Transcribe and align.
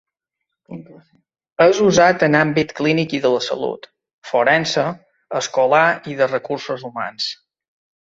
És 1.65 1.81
usat 1.89 2.25
en 2.29 2.39
àmbit 2.41 2.73
clínic 2.81 3.15
i 3.19 3.21
de 3.27 3.33
la 3.35 3.43
salut, 3.51 3.87
forense, 4.33 4.89
escolar 5.45 5.87
i 6.15 6.21
de 6.23 6.33
recursos 6.37 6.91
humans. 6.93 7.33